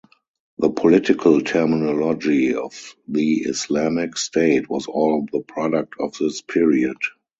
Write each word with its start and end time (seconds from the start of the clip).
The 0.57 0.71
political 0.71 1.41
terminology 1.41 2.55
of 2.55 2.95
the 3.07 3.41
Islamic 3.41 4.17
state 4.17 4.67
was 4.67 4.87
all 4.87 5.27
the 5.31 5.41
product 5.41 5.93
of 5.99 6.17
this 6.17 6.41
period. 6.41 6.97